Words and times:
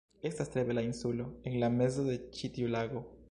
Estas 0.27 0.49
tre 0.49 0.63
bela 0.63 0.81
insulo, 0.81 1.35
en 1.49 1.59
la 1.63 1.69
mezo 1.75 2.09
de 2.09 2.19
ĉi 2.39 2.53
tiu 2.59 2.73
lago 2.79 3.07